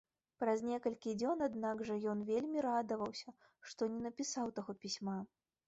Праз 0.43 0.63
некалькі 0.69 1.13
дзён 1.21 1.43
аднак 1.47 1.83
жа 1.91 1.99
ён 2.15 2.25
вельмі 2.31 2.65
радаваўся, 2.69 3.37
што 3.69 3.91
не 3.93 3.99
напісаў 4.09 4.53
таго 4.59 4.71
пісьма. 4.85 5.19